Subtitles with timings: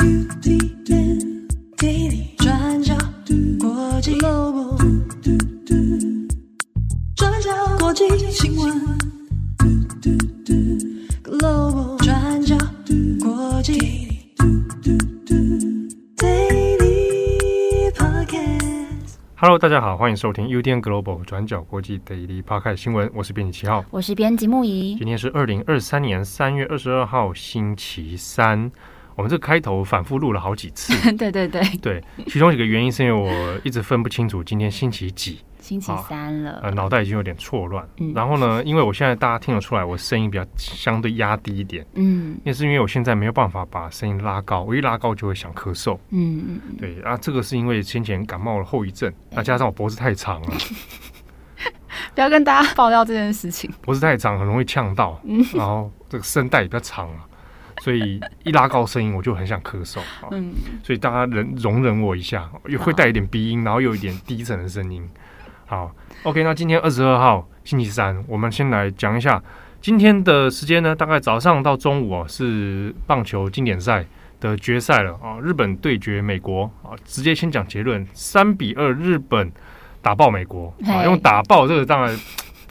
[0.00, 0.08] Hello，
[19.58, 24.96] 大家好，欢迎收听 UDN Global 转角国际 Daily Podcast 新闻，我是编辑七号，我是编辑木仪。
[24.96, 28.72] 今天是二零二三年三月二十二号，星期三。
[29.20, 31.62] 我们这个开头反复录了好几次， 对对对。
[31.82, 37.86] 对，其中一个原因是因为我一直分不清楚今天星期几，星期三了，呃，脑袋已经有点错乱。
[37.98, 46.58] 嗯，然后呢，因为我现在大家听得出来，我声音比较相对压低一点，嗯，那是因为我现在没有办法把声音拉高，我一拉高就会想咳嗽，嗯。
[46.64, 50.48] 嗯，对啊，这个是因为先前感冒了后遗症，再加上我脖子太长了，
[52.14, 57.26] 不要跟大家爆料这件事情，脖子太长很容易呛到，嗯，然后这个声带也比较长啊。
[57.80, 59.98] 所以一拉高声音，我就很想咳嗽。
[60.30, 60.52] 嗯，
[60.82, 65.02] 所以大家忍容忍我一下，又会带一点鼻音，然后又有一点低沉的声音。
[65.64, 65.90] 好
[66.24, 69.42] ，OK，那今天二十二号星期三，我们先来讲一下
[69.80, 74.04] 今天的时间呢，大概早上到中午哦，是棒球经典赛
[74.40, 79.50] 的决赛了啊，日本对决美国啊，直接先讲结论，三比二，日本
[80.02, 82.18] 打爆美国啊，用打爆这个当然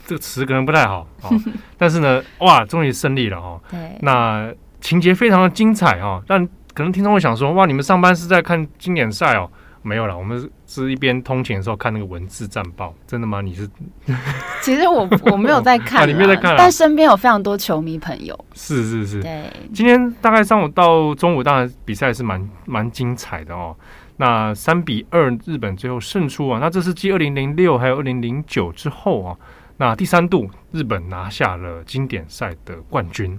[0.06, 1.30] 这个词可能不太好啊，
[1.76, 3.60] 但是呢，哇，终于胜利了哈。
[3.70, 4.52] 对，那。
[4.80, 9.50] 情节非常的精彩哦，但可能听众会想说：“哇，你们上班是在看经典赛哦？”
[9.82, 12.94] 没有了，我们是一边通勤的时候看那个文字战报。
[13.06, 13.40] 真的吗？
[13.40, 13.66] 你是？
[14.60, 18.38] 其实我我没有在看，你没有在看，但身边有非常多球迷朋友。
[18.52, 19.50] 是是是，对。
[19.72, 23.74] 今天大概上午到中午，当然比赛是蛮蛮精彩的哦。
[24.18, 26.58] 那三比二，日本最后胜出啊。
[26.60, 29.36] 那这是继二零零六还有二零零九之后啊，
[29.78, 33.38] 那第三度日本拿下了经典赛的冠军。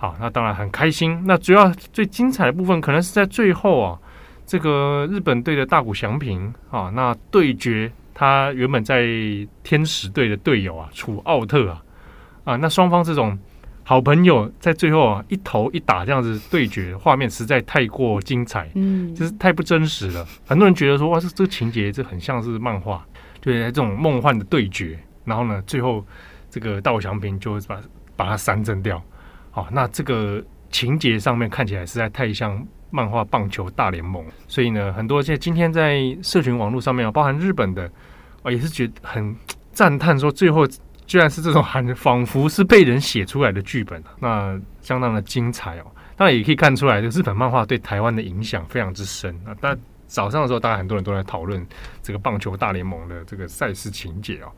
[0.00, 1.22] 好，那当然很开心。
[1.26, 3.98] 那主要最精彩的部分，可能是在最后啊，
[4.46, 9.04] 这个日本队的大谷翔平啊，那对决他原本在
[9.62, 11.84] 天使队的队友啊，楚奥特啊，
[12.44, 13.38] 啊，那双方这种
[13.84, 20.26] 好朋友在最后啊一投一打这样子对决，画面实在太过精彩，嗯，就是太不真实了。
[20.46, 23.06] 很多人觉得说，哇，这这个情节这很像是漫画，
[23.42, 26.02] 对，这种梦幻的对决，然后呢，最后
[26.48, 27.78] 这个大谷翔平就会把
[28.16, 29.02] 把它三振掉。
[29.52, 37.90] 好，那这个情节上面看起来实在太像漫画《棒球大联盟》，所以呢，很多现在今天在社群网络上面啊，包含日本的
[38.42, 39.34] 啊，也是觉得很
[39.72, 40.64] 赞叹，说最后
[41.06, 45.86] 居然是这种很仿佛是被人写出来的剧本，那相当的精彩哦。
[46.16, 49.56] 当然也可以看出来，这个日本漫画对台湾的影响非常之深啊。
[49.60, 51.66] 但早上的时候，大概很多人都在讨论
[52.02, 54.52] 这个《棒球大联盟》的这个赛事情节哦。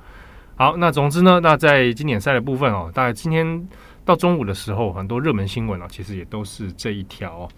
[0.56, 3.66] 好，那总之呢，那在经典赛的部分哦，大概今天。
[4.04, 7.48] 到中午的时候，很多热门新闻啊，其实也都是这一条。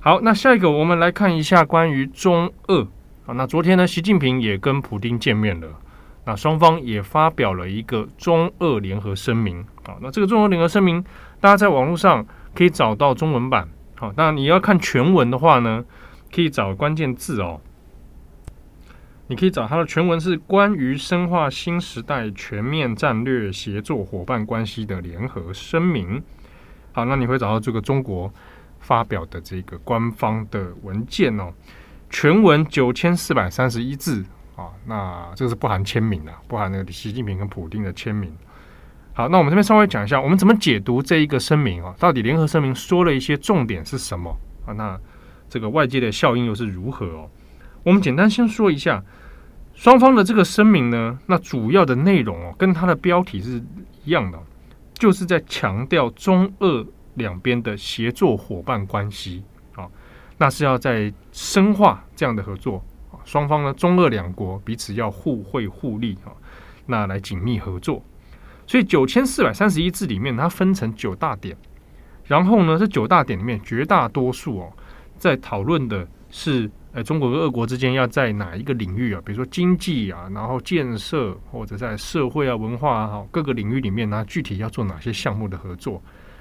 [0.00, 2.86] 好，那下一个我们来看一下关于中俄
[3.26, 3.34] 啊。
[3.34, 5.68] 那昨天呢，习近平也跟普丁见面了，
[6.24, 9.96] 那双方也发表了一个中俄联合声明啊。
[10.00, 11.04] 那这个中俄联合声明，
[11.40, 13.68] 大家在网络上可以找到中文版。
[13.96, 15.84] 好，那你要看全文的话呢，
[16.34, 17.60] 可以找关键字哦。
[19.28, 26.22] 你可以找它的全文是关于深化新时代全面战略协作伙伴关系的联合声明。
[26.92, 28.32] 好，那你会找到这个中国
[28.78, 31.52] 发表的这个官方的文件哦，
[32.08, 38.32] 全文九千四百三十一字啊，那这个是不含签名的，不含那个习近平跟普丁的签名。
[39.12, 41.94] 好，那我们这边稍微讲一下，我们怎么解读这一个声明啊？
[41.98, 44.30] 到底联合声明说了一些重点是什么
[44.64, 44.72] 啊？
[44.74, 44.98] 那
[45.48, 47.28] 这个外界的效应又是如何哦？
[47.86, 49.00] 我们简单先说一下
[49.72, 53.62] 双方的这个声明呢，那主要的内容哦，跟它的标题是
[54.04, 54.38] 一样的，
[54.94, 59.44] 就是在强调中俄两边的协作伙伴关系
[59.76, 59.86] 啊，
[60.36, 62.82] 那是要在深化这样的合作
[63.12, 66.34] 啊，双方呢，中俄两国彼此要互惠互利啊，
[66.86, 68.02] 那来紧密合作。
[68.66, 71.56] 所以九千四百三十一字里面，它分成九大点，
[72.24, 74.72] 然后呢，这九大点里面绝大多数哦，
[75.16, 76.68] 在讨论的是。
[76.96, 79.20] 呃，中国和俄国之间要在哪一个领域啊？
[79.22, 86.00] 比如说经济啊，然后建设或者在社会啊、文化啊，各个领域里面呢，具体要做哪些项目的合作？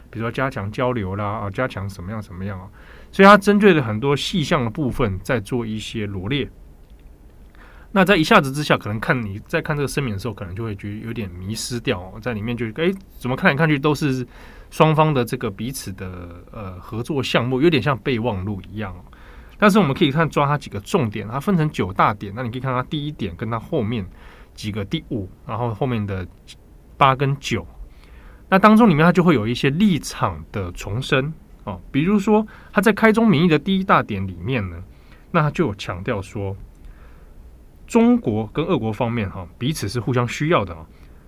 [0.10, 2.69] 比如说加强交流啦，啊，加强什么样什么样啊？
[3.12, 6.50] 所以它针对了很多细项的部分，在做一些罗列。
[7.92, 14.25] 那在一下子之下，可能看你在看这个声明的时候，可能就会觉得有点迷失掉，哦，在里面就哎，怎么看来看去都是
[14.72, 18.96] 双方的这个彼此的呃合作项目，有点像备忘录一样。
[19.57, 22.34] 但是我们可以看抓它几个重点，它分成九大点。
[22.36, 24.06] 那你可以看它第一点跟它后面
[24.54, 26.28] 几个第五，然后后面的
[26.98, 27.66] 八跟九。
[28.50, 34.78] 那当中里面它就会有一些立场的重申哦，比如说它在开宗明义的第一大点里面呢，
[35.31, 36.56] 那它就有强调说，
[37.88, 40.86] 中国跟俄国方面哈彼此是互相需要的啊。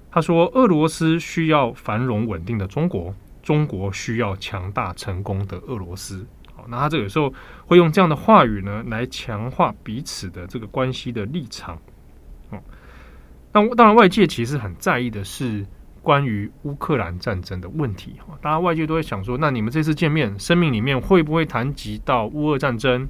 [0.10, 3.14] 他说，俄罗斯需要繁荣稳定的中国，
[3.44, 6.26] 中国需要强大成功的俄罗斯。
[6.68, 7.34] 那他这个时候
[7.66, 11.76] 会用这样的话语呢，来强化彼此的这个关系的立场。
[12.50, 12.60] 哦，
[13.52, 15.66] 那当然，外界其实很在意的是
[16.02, 18.16] 关于乌克兰战争的问题。
[18.26, 23.08] 哈，大家外界都会想说，那你们这次见面声明里面会不会谈及到乌俄战争？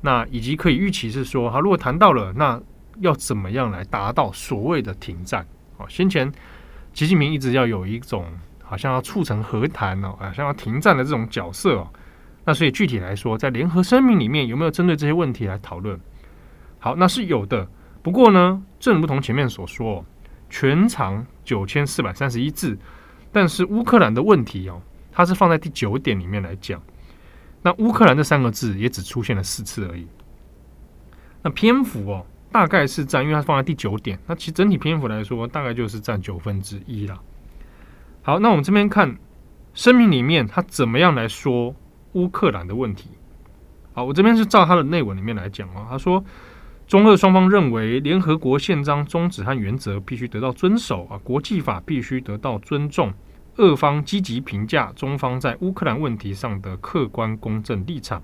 [0.00, 2.60] 那以及可以预期是说，哈，如果谈到了，那
[3.00, 5.46] 要怎么样来达到所谓的停战？
[5.78, 6.30] 哦先前
[6.92, 8.26] 习近平一直要有一种
[8.62, 11.88] 好像要促成和谈哦，好像要停战的这种角色哦。
[12.44, 15.98] 那所以具体来说，在联合声明里面有没有针对这些问题来讨论？
[16.78, 17.68] 好，那是有的。
[18.02, 20.04] 不过呢，正如同前面所说，
[20.50, 22.76] 全长九千四百三十一字，
[23.30, 26.82] 但是乌克兰的问题哦，它是放在第九点里面来讲。
[27.62, 30.06] 那乌克兰这三个字也只出现了四次而已。
[31.42, 32.26] 那篇幅哦。
[32.52, 37.18] 大概是占，因为它放在第九点，那其实整体篇幅来说，大概就是占九分之一了。
[38.20, 39.16] 好，那我们这边看
[39.72, 41.74] 声明里面，它怎么样来说
[42.12, 43.10] 乌克兰的问题？
[43.92, 45.86] 好，我这边是照他的内文里面来讲啊。
[45.90, 46.24] 他说，
[46.86, 53.12] 中俄双方认为，联合国宪章宗旨和原则必须得到遵守啊，国际法必须得到尊重。
[53.56, 58.22] 俄方积极评价中方在乌克兰问题上的客观公正立场，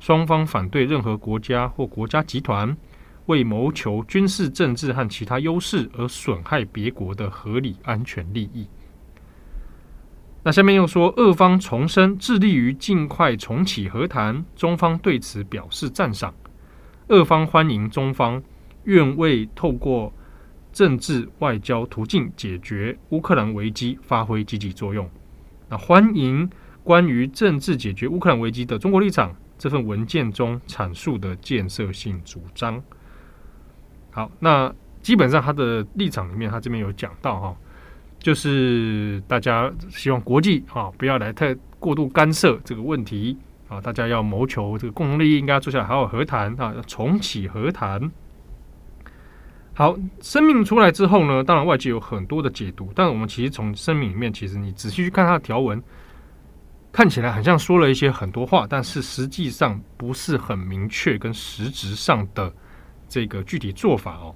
[0.00, 2.76] 双方反对任何国家或国家集团。
[3.26, 8.68] 为谋求军事、政治和其他优势而损害别国的合理安全利益。
[10.46, 16.34] 那下面又说，俄方重申致力于尽快重启和谈，中方对此表示赞赏。
[17.08, 18.42] 俄方欢迎中方
[18.84, 20.12] 愿为透过
[20.70, 25.08] 政治外交途径解决乌克兰危机发挥积极作用。
[25.70, 26.50] 那欢迎
[26.82, 32.82] 关于政治解决乌克兰危机的中国立场这份文件中阐述的建设性主张。
[34.10, 34.70] 好，那
[35.00, 37.56] 基本上他的立场里面，他这边有讲到哈，
[38.24, 43.36] 就是大家希望国际啊不要来太过度干涉这个问题
[43.68, 48.10] 啊，大家要谋求这个共同利益，应该要坐下来好好和谈啊，要重启和谈。
[49.74, 55.82] 好，声明出来之后呢，当然外界有很多的解读，但我们其实从声明里面，其实你仔细去看它的条文，
[56.90, 62.50] 看起来好像说了一些很多话，但是实际上不是很明确跟实质上的。
[63.06, 64.34] 这个具体做法哦，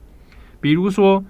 [0.60, 1.24] 比如说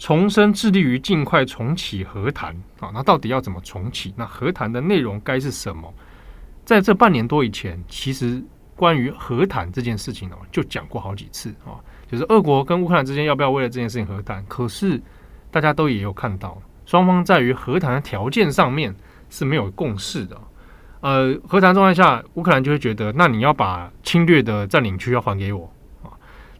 [0.00, 4.14] 重申致力于尽快重启和谈啊，那到底要怎么重启？
[4.16, 5.92] 那和谈的内容该是什么？
[6.64, 8.42] 在这半年多以前，其实
[8.74, 11.76] 关于和谈这件事情哦，就讲过好几次啊，
[12.10, 14.42] 就是俄国跟乌克兰之间要不要为了这件事情和谈？
[14.46, 14.98] 可是
[15.50, 16.56] 大家都也有看到，
[16.86, 18.96] 双方在于和谈的条件上面
[19.28, 20.40] 是没有共识的。
[21.02, 25.70] 呃，和谈状态下，乌克兰就会觉得，那你要把侵略的占领区要还给我
[26.02, 26.08] 啊。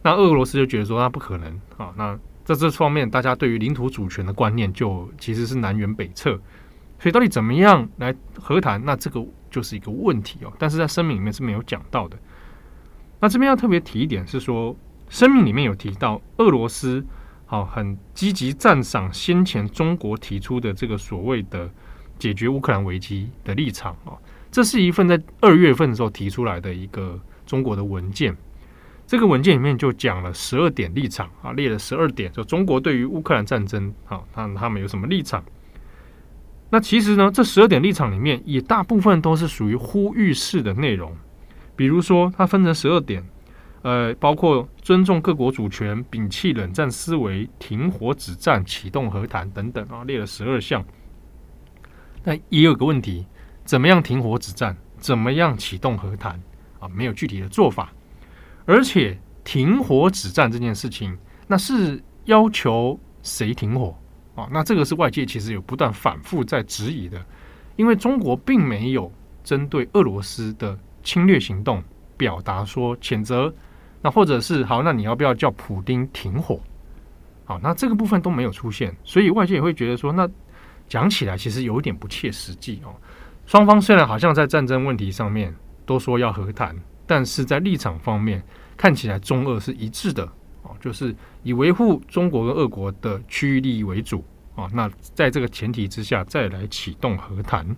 [0.03, 2.15] 那俄罗斯就觉得说那不可能啊，那
[2.53, 6.39] 在这方面，大家对于领土主权的观念就其实是南辕北辙，
[6.99, 10.53] 所以到底怎么样来和谈，那这个就是一个问题哦。
[10.59, 12.17] 但是在声明里面是没有讲到的。
[13.19, 14.75] 那这边要特别提一点是说，
[15.09, 17.05] 声明里面有提到俄罗斯
[17.45, 21.69] 好很积极赞赏先前中国提出的这个所谓的
[22.17, 24.17] 解决乌克兰危机的立场啊，
[24.51, 28.35] 这是一份在二月份的时候提出来的一个中国的文件。
[29.11, 35.43] 这个文件里面就讲了十二点立场啊，列了十二点，就中国对于乌克兰战争啊，他他们有什么立场？
[36.69, 41.13] 那其实呢，这十二点立场里面也大部分都是属于呼吁式的内容，
[41.75, 43.21] 比如说它分成十二点，
[43.81, 50.81] 呃，包括尊重各国主权、摒弃冷战思维、停火止战、启动和谈等等啊，列了十二项。
[52.23, 53.25] 但也有个问题，
[53.65, 54.77] 怎么样停火止战？
[54.97, 56.41] 怎么样启动和谈？
[56.79, 57.91] 啊，没有具体的做法。
[58.71, 63.93] 而且停火止战这件事情，那是要求谁停火
[64.33, 64.47] 啊？
[64.49, 67.21] 那这个是外界其实有不断反复在质疑的，
[67.75, 69.11] 因为中国并没有
[69.43, 71.83] 针对俄罗斯的侵略行动
[72.15, 73.53] 表达说谴责，
[74.01, 76.57] 那或者是好，那你要不要叫普丁停火？
[77.43, 80.25] 好，那这个部分都没有出现，所以外界也会觉得说，那
[80.87, 82.95] 讲起来其实有一点不切实际哦。
[83.45, 85.53] 双方虽然好像在战争问题上面
[85.85, 86.73] 都说要和谈。
[87.07, 88.41] 但是在立场方面，
[88.81, 90.25] 看起来中俄是一致的
[90.63, 94.67] 哦，就是以维护中国跟俄国的区域利益为主啊。
[94.73, 97.75] 那在这个前提之下，再来启动和谈。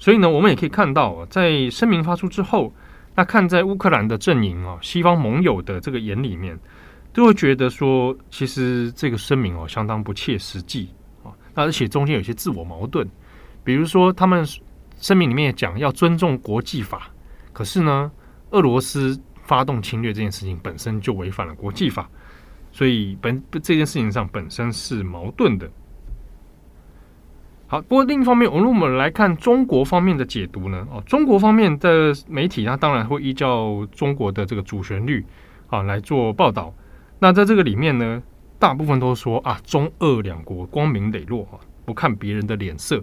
[0.00, 2.74] 所以呢，我们也可以看到，在声明发出之后，
[3.14, 6.58] 那看在乌克兰的阵营啊，西方盟友的这个眼里面，
[7.12, 10.88] 都会觉得说，其实这个声明哦，相当不切实际
[11.22, 11.30] 啊。
[11.54, 13.08] 那而且中间有些自我矛盾，
[13.62, 14.44] 比如说他们。
[15.00, 17.10] 声明里面讲要尊重国际法，
[17.52, 18.10] 可是呢，
[18.54, 22.08] 俄罗斯发动侵略这件事情本身就违反了国际法，
[22.70, 25.68] 所以本这件事情上本身是矛盾的。
[27.66, 35.24] 好，不过另一方面，我们如果来看中国方面的解读呢，哦，中国方面的媒体它当然会依照中国的这个主旋律
[35.68, 36.72] 啊来做报道。
[37.18, 38.22] 那在这个里面呢，
[38.58, 43.02] 大部分都说啊，中俄两国光明磊落啊，不看别人的脸色。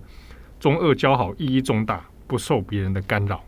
[0.60, 3.44] 中俄交好意义重大，不受别人的干扰。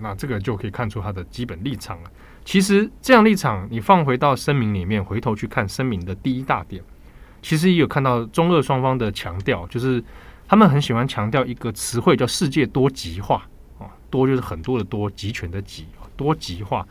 [0.00, 2.10] 那这个就可以看出他的基本立场了。
[2.44, 6.82] 其实这样立场，你放回到声明里面，回头去看声明的第一大点，
[7.40, 10.02] 其实也有看到中俄双方的强调，就是
[10.48, 13.46] 他们很喜欢强调一个词汇叫“世界多极化”
[13.78, 16.86] 啊，多就是很多的多，极权的极，多极化，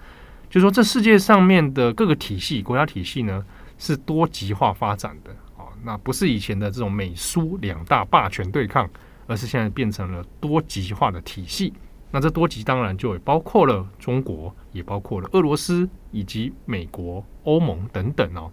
[0.49, 3.45] 就是说这世界上面的各个体系、国家体系呢
[3.77, 8.89] 是多极化发展的啊，那不是以前的这种美苏两大霸权对抗。
[9.27, 11.71] 而是现在变成了多极化的体系，
[12.11, 18.51] 那这多极当然就也包括了中国，也包括了俄罗斯以及美国、欧盟等等哦。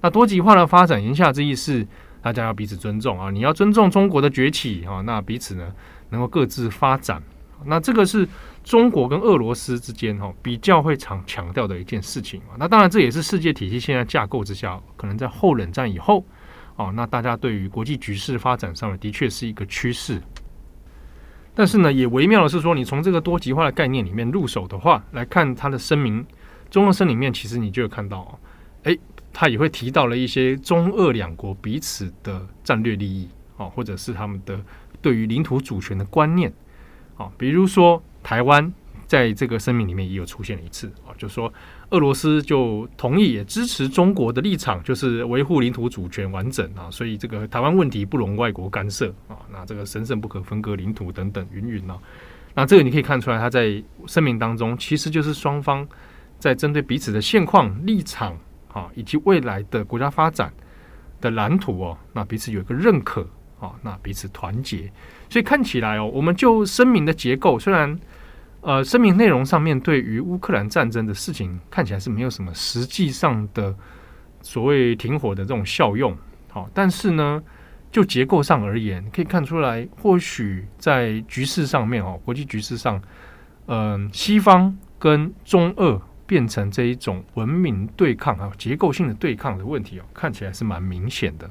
[0.00, 1.86] 那多极化的发展言下之意是，
[2.20, 5.72] 大家要彼此尊重啊，你要尊重中国的崛起啊，那彼此呢
[6.10, 7.22] 能够各自发展。
[7.64, 8.28] 那这个是
[8.62, 12.54] 中国跟俄罗斯之间哈比较会常强调的一件事情啊。
[12.58, 16.24] 那当然这也是世界体系现在架构之下，可能在后冷战以后。
[16.76, 20.22] 哦，那大家对于国际局势发展上面的确是一个趋势，
[21.58, 26.24] 但是呢，也微妙的是说，你从这个多极化的概念里面入手的话，来看它的声明，
[26.70, 28.38] 中俄声里面，其实你就有看到，哦，
[28.84, 28.96] 诶，
[29.32, 34.56] 他也会提到了一些中俄两国彼此的战略利益，哦，或者是他们的
[35.02, 36.52] 对于领土主权的观念，
[37.16, 38.72] 哦，比如说台湾
[39.08, 41.52] 在这个声明里面也有出现了一次，啊，就说。
[41.90, 51.98] 俄罗斯就同意也支持中国的立场，就是维护领土主权完整啊，所以这个台湾问题不容外国干涉啊，那这个神圣不可分割领土等等云云啊，
[52.52, 55.88] 那这个你可以看出来，他在声明当中其实就是双方
[56.38, 58.36] 在针对彼此的现况立场
[58.70, 60.52] 啊，以及未来的国家发展
[61.22, 63.26] 的蓝图哦，那彼此有一个认可
[63.58, 64.92] 啊，那彼此团结，
[65.30, 67.98] 所以看起来哦，我们就声明的结构虽然。
[68.68, 73.74] 呃，声明内容上面对于乌克兰战争的事情看起来是没有什么实际上的
[74.42, 76.14] 所谓停火的这种效用，
[76.50, 77.42] 好，但是呢，
[77.90, 83.00] 就结构上而言，可以看出来，或许在局势上面哦，国际局势上，
[83.68, 91.50] 嗯、西方跟中俄变成这一种文明对抗啊，结构性的对抗的问题哦，看起来是蛮明显的。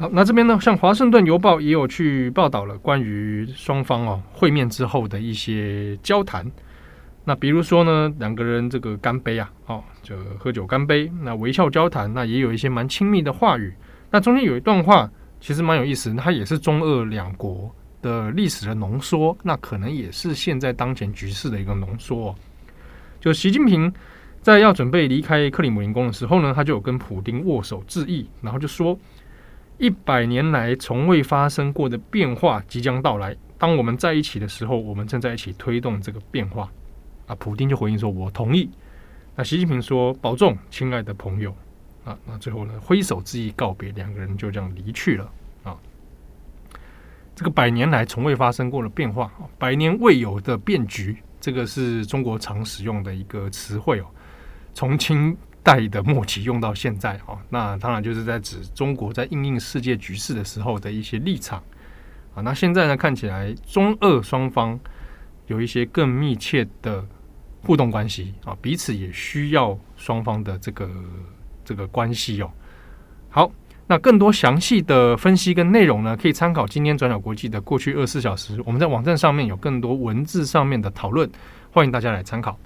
[0.00, 6.50] 好，那这边呢，像《华盛顿邮报》也有去报道了关于双方哦会面之后的一些交谈。
[7.22, 13.74] 那比如说呢，两个人这个干杯啊，哦，就喝酒干杯，那微笑交谈，那也有一些蛮亲密的话语。
[14.10, 15.06] 那中间有一段话
[15.38, 22.34] 其实蛮有意思，它也是中俄两国的历史的浓缩，那可能也是现在当前局势的一个浓缩哦。
[23.20, 23.92] 就习近平
[24.40, 28.98] 在要准备离开克里姆林宫的时候呢，他就有跟普丁握手致意，然后就说。
[29.80, 33.34] 一百年来从未发生过的变化即将到来。
[33.56, 36.70] 当我们在一起的时候，我们正在一起推动这个变化。
[37.26, 38.68] 啊，普丁就回应说：“我同意。”
[39.34, 41.56] 那习近平说：“保重，亲爱的朋友。”
[42.04, 45.32] 啊，那最后呢，挥手致意告别，两个人就这样离去了。
[45.64, 45.74] 啊，
[47.34, 54.04] 这个百年来从未发生过的变化，百年未有的变局，这个是中国常使用的一个词汇哦。
[54.74, 61.62] 从清代的末期用到现在啊，那当然就是在指中国在应应世界局势的时候的一些立场
[62.34, 62.42] 啊。
[62.42, 64.78] 那现在呢，看起来中俄双方
[65.46, 67.04] 有一些更密切的
[67.62, 70.90] 互动关系啊，彼此也需要双方的这个
[71.64, 72.50] 这个关系哦。
[73.28, 73.52] 好，
[73.86, 81.30] 那更多详细的分析跟内容呢，可以参考今天转角国际的过去二十四小时，我们在网站上面有更多文字上面的讨论，
[81.70, 82.58] 欢迎大家来参考。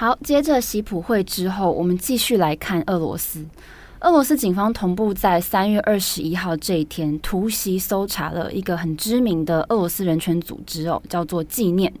[0.00, 3.44] 好，接着习普会之后，我们继续来看俄罗斯。
[3.98, 11.92] 俄罗斯警方同步在三月二十一号这一天突袭搜查了一个很知名的俄罗斯人权组织哦，叫做纪念，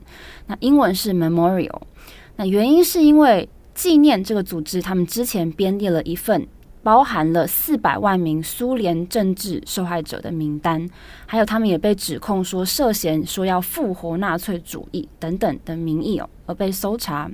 [0.46, 1.80] 那英文是 Memorial。
[2.36, 6.46] 那原因是因为纪念这个组织，他们之前编列了一份
[6.84, 10.88] 包含了四百万名苏联政治受害者的名单，
[11.26, 17.28] 还有他们也被指控说涉嫌说要复活纳粹主义等等的名义哦，而被搜查。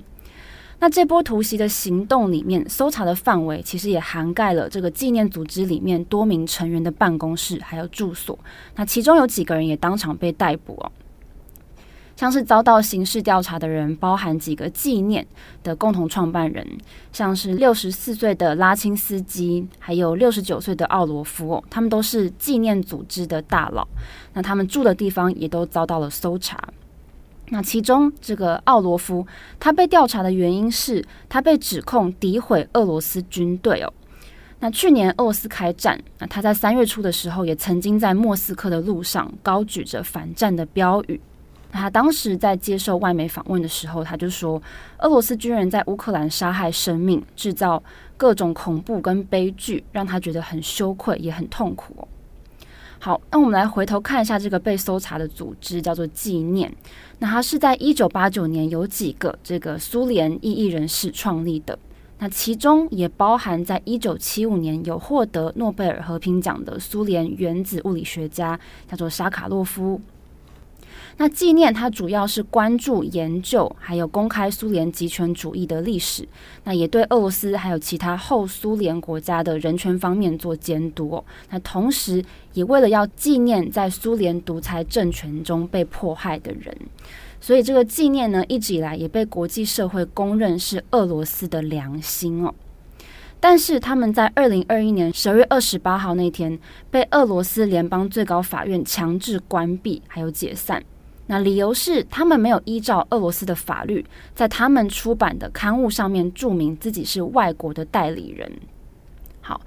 [0.85, 8.39] 那这波突袭的行动里面，搜查的范围其实也涵盖了这个纪念组织里面多名成员的办公室还有住所。
[8.75, 10.93] 那其中有几个人也当场被逮捕哦。
[12.17, 15.27] 像是遭到刑事调查的人，包含几个纪念
[15.63, 16.67] 的共同创办人，
[17.15, 23.89] 像是六十四岁的拉钦斯基，还有六十九岁的奥罗夫哦，他们都是纪念组织的大佬。
[24.35, 26.63] 那他们住的地方也都遭到了搜查。
[27.51, 29.27] 那其中这个奥罗夫，
[29.61, 33.93] 他被调查的原因是他被指控诋毁俄罗斯军队哦。
[34.61, 41.21] 那去年俄罗斯开战，那他在三月初的时候也曾经在莫斯科的路上高举着反战的标语。
[41.71, 44.63] 他当时在接受外媒访问的时候，他就说
[45.01, 47.83] ：“俄罗斯军人在乌克兰杀害生命，制造
[48.17, 52.07] 各种恐怖跟悲剧，让他觉得很羞愧，也很痛苦。”
[53.05, 56.75] 好，那我们来回头看一下这个被搜查的组织，叫做纪念。
[57.19, 61.79] 那它是在一九八九年有几个这个苏联异议人士创立的，
[62.19, 68.59] 那其中也包含在一九七五年有获得诺贝尔和平奖的苏联原子物理学家，
[68.89, 70.01] 叫做沙卡洛夫。
[71.17, 76.27] 那纪念它主要是关注研究，还有公开苏联极权主义的历史。
[76.65, 81.25] 那也对俄罗斯还有其他后苏联国家的人权方面做监督哦。
[81.51, 86.77] 那同时也为了要纪念在苏联独裁政权中被迫害的人，
[87.41, 92.53] 所以这个纪念呢，一直以来也被国际社会公认是俄罗斯的良心哦。
[93.39, 96.59] 但是他们在二零二一年十二月二十八号那天
[96.91, 100.83] 被俄罗斯联邦最高法院强制关闭，还有解散。
[101.27, 104.05] 那理由是他们没有依照俄罗斯的法律，
[104.35, 108.53] 在他们出版的刊物上面注明自己是外国的代理人。
[109.41, 109.59] 好，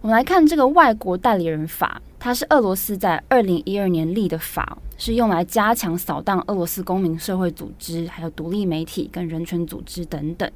[0.00, 10.50] 我们来看这个外国代理人法，它是俄罗斯在二零一二年立的法，是用来加强扫荡俄罗斯公民社会组织、还有独立媒体跟人权组织等等。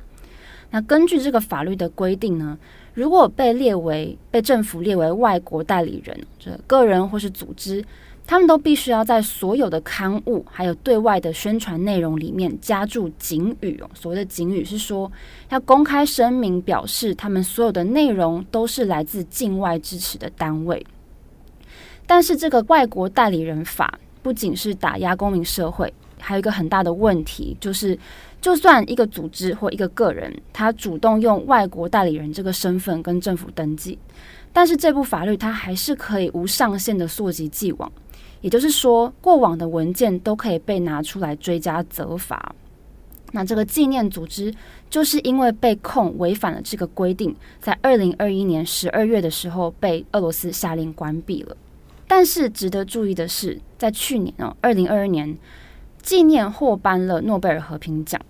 [0.71, 2.59] 那根据这个法律的规定呢，
[2.95, 7.85] 如果被列为被政府列为外国代理人，这个人或是组织。
[8.27, 13.89] 他们都必须要在所有的刊物，还有对外的宣传内容里面加注警语哦。
[13.95, 15.11] 所谓的警语是说，
[15.49, 20.85] 要公开声明表示，他们所有的内容都是来自境外支持的单位。
[22.05, 27.97] 但是，这个外国代理人法不仅是打压公民社会，还有一个很大的问题，就是
[28.41, 33.97] 就算一个组织或一个个人，他主动用外国代理人这个身份跟政府登记，
[34.53, 37.91] 但是这部法律它还是可以无上限的溯及既往。
[38.47, 42.55] 也就是说，过往的文件都可以被拿出来追加责罚。
[43.33, 44.55] 那这个纪念组织
[44.89, 51.57] 就是因为被控违反了这个规定，在二零二一年十二月的时候被俄罗斯下令关闭了。
[52.07, 55.37] 但是值得注意的是，在去年哦，二零二二年，
[56.01, 58.21] 纪念获颁了诺贝尔和平奖。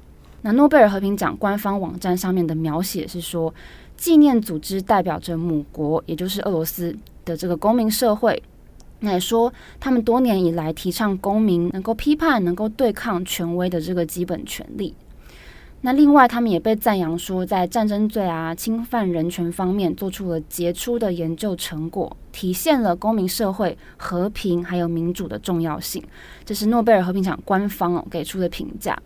[0.40, 3.52] 那诺贝尔和平奖官方网站上面的描写是说，
[3.98, 8.42] 纪念组织代表着母国，也就是俄罗斯的这个公民社会。
[9.00, 14.94] 那也说，他们多年以来提倡公民能够批判、能够对抗权威的这个基本权利。
[15.82, 26.02] 那另外，他们也被赞扬说，在战争罪啊、侵犯人权方面做出了杰出的研究成果，体现了公民社会和平还有民主的重要性。
[26.44, 28.98] 这是诺贝尔和平奖官方给出的评价。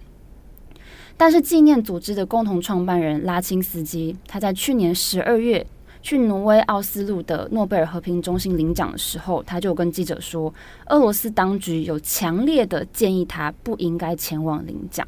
[1.16, 5.66] 但是，纪念组织的共同创办人拉钦斯基，他在去年十二月。
[6.02, 10.52] 去挪威奥斯陆的诺贝尔和平中心领奖的时候，他就跟记者说，
[10.86, 15.06] 俄罗斯当局有强烈的建议他不应该前往领奖。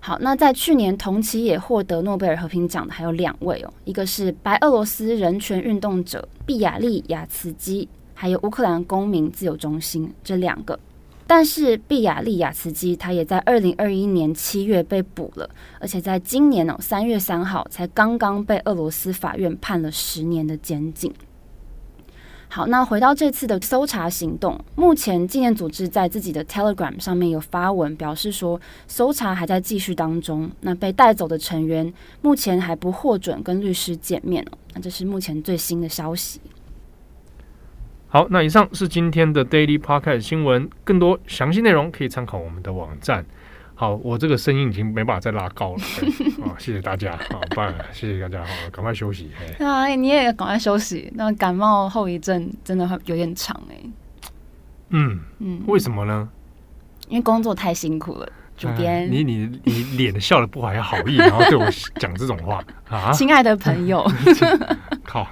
[0.00, 10.78] 好，那在去年同期也获得诺贝尔和平奖的还有两位哦，一个是白俄罗斯人权运动者毕亚利亚茨基，还有乌克兰公民自由中心这两个。
[11.34, 15.48] 但是毕亚利亚茨基他也在二零二一年七月被捕了，
[15.80, 21.10] 而且在今年哦三月三号才刚刚被俄罗斯法院判了十年的监禁。
[22.48, 30.50] 好，那回到这次的搜查行动，目前纪念组织在自己的 Telegram 上面有发文表示说，搜查还在继续当中。
[30.60, 31.90] 那被带走的成员
[32.20, 34.58] 目前还不获准跟律师见面哦。
[34.74, 36.42] 那这是目前最新的消息。
[38.12, 43.24] 好，那以上是今天的 Daily Podcast 新闻，更多详细内容可以参考我们的网站。
[43.74, 45.78] 好，我这个声音已经没办法再拉高了。
[46.44, 49.30] 啊，谢谢大家，好，拜，谢谢大家，好，赶快休息。
[49.56, 51.10] 对啊，你也赶快休息。
[51.14, 53.76] 那感冒后遗症真的会有点长哎。
[54.90, 56.28] 嗯嗯，为什么呢？
[57.08, 58.28] 因为工作太辛苦了。
[58.58, 61.64] 主编，你你你脸笑的不怀好意，然后对我
[61.96, 63.10] 讲这种话啊？
[63.16, 64.06] 亲爱的朋友，
[65.02, 65.26] 靠。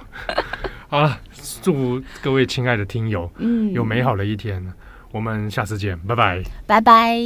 [0.91, 1.17] 好了，
[1.61, 4.61] 祝各位亲爱的听友，嗯，有美好的一天。
[5.13, 7.17] 我们下次见，拜拜，拜拜。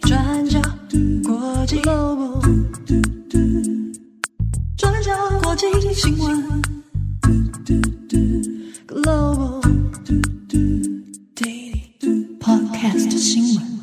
[0.00, 0.58] 转角
[1.22, 1.82] 国际
[4.78, 6.62] 转角国际新闻
[8.88, 9.60] Global
[12.40, 13.75] Podcast 新闻。